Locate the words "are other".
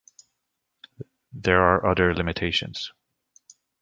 1.61-2.15